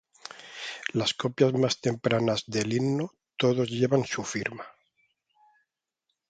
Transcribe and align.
Las 0.93 1.13
copias 1.13 1.53
más 1.53 1.79
tempranas 1.79 2.45
del 2.47 2.73
himno 2.73 3.13
todos 3.37 3.69
llevan 3.69 4.03
su 4.03 4.23
firma. 4.23 4.65